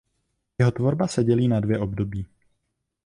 Jeho 0.59 0.71
tvorba 0.71 1.07
se 1.07 1.23
dělí 1.23 1.47
na 1.47 1.59
dvě 1.59 1.79
období. 1.79 2.27